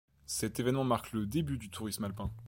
[0.25, 2.31] Cet événement marque le début du tourisme alpin.